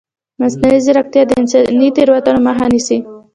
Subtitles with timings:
[0.41, 2.97] مصنوعي ځیرکتیا د انساني تېروتنو مخه نیسي.